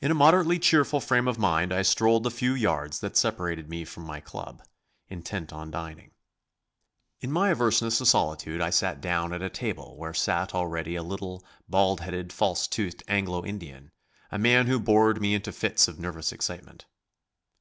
In 0.00 0.10
a 0.10 0.14
moderately 0.14 0.58
cheerful 0.58 0.98
frame 0.98 1.28
of 1.28 1.38
mind 1.38 1.72
I 1.72 1.82
strolled 1.82 2.24
the 2.24 2.30
few 2.32 2.54
yards 2.54 2.98
that 2.98 3.16
separated 3.16 3.68
me 3.68 3.84
from 3.84 4.02
my 4.02 4.18
club 4.18 4.64
intent 5.06 5.52
on 5.52 5.70
dining. 5.70 6.10
In 7.20 7.30
my 7.30 7.50
averseness 7.50 7.98
to 7.98 8.06
solitude 8.06 8.60
I 8.60 8.70
sat 8.70 9.00
down 9.00 9.32
at 9.32 9.40
a 9.40 9.48
table 9.48 9.96
where 9.96 10.12
sat 10.12 10.56
already 10.56 10.96
a 10.96 11.04
little, 11.04 11.46
bald 11.68 12.00
headed, 12.00 12.32
false 12.32 12.66
toothed 12.66 13.04
Anglo 13.06 13.46
Indian, 13.46 13.92
a 14.32 14.38
man 14.40 14.66
who 14.66 14.80
bored 14.80 15.20
me 15.20 15.34
into 15.34 15.52
fits 15.52 15.86
of 15.86 16.00
nervous 16.00 16.32
excitement. 16.32 16.86